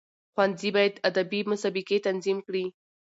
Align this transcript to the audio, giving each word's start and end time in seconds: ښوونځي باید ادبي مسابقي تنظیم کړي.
ښوونځي 0.33 0.69
باید 0.75 0.95
ادبي 1.09 1.41
مسابقي 1.51 1.97
تنظیم 2.07 2.37
کړي. 2.47 2.65